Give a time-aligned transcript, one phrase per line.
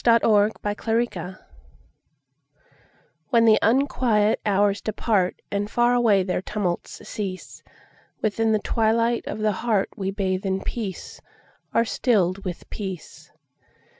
[0.03, 1.35] The Hour of Twilight
[3.29, 7.61] WHEN the unquiet hours departAnd far away their tumults cease,
[8.19, 11.21] Within the twilight of the heartWe bathe in peace,
[11.71, 13.31] are stilled with peace.